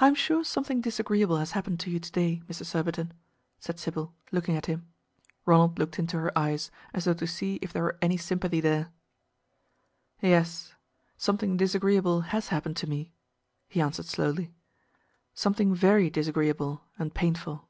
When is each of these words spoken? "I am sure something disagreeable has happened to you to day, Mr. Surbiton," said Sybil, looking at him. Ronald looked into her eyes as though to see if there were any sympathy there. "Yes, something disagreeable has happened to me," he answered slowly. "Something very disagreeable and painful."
"I 0.00 0.06
am 0.06 0.14
sure 0.14 0.42
something 0.42 0.80
disagreeable 0.80 1.36
has 1.36 1.50
happened 1.50 1.78
to 1.80 1.90
you 1.90 2.00
to 2.00 2.10
day, 2.12 2.40
Mr. 2.48 2.64
Surbiton," 2.64 3.12
said 3.58 3.78
Sybil, 3.78 4.14
looking 4.30 4.56
at 4.56 4.64
him. 4.64 4.88
Ronald 5.44 5.78
looked 5.78 5.98
into 5.98 6.18
her 6.18 6.32
eyes 6.38 6.70
as 6.94 7.04
though 7.04 7.12
to 7.12 7.26
see 7.26 7.56
if 7.56 7.74
there 7.74 7.82
were 7.82 7.98
any 8.00 8.16
sympathy 8.16 8.62
there. 8.62 8.90
"Yes, 10.22 10.74
something 11.18 11.58
disagreeable 11.58 12.22
has 12.22 12.48
happened 12.48 12.78
to 12.78 12.86
me," 12.88 13.12
he 13.68 13.82
answered 13.82 14.06
slowly. 14.06 14.50
"Something 15.34 15.74
very 15.74 16.08
disagreeable 16.08 16.84
and 16.98 17.12
painful." 17.14 17.68